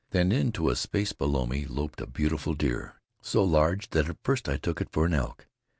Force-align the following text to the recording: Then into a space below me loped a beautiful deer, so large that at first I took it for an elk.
Then 0.09 0.31
into 0.31 0.71
a 0.71 0.75
space 0.75 1.13
below 1.13 1.45
me 1.45 1.67
loped 1.67 2.01
a 2.01 2.07
beautiful 2.07 2.55
deer, 2.55 2.95
so 3.21 3.43
large 3.43 3.91
that 3.91 4.09
at 4.09 4.17
first 4.23 4.49
I 4.49 4.57
took 4.57 4.81
it 4.81 4.89
for 4.91 5.05
an 5.05 5.13
elk. 5.13 5.45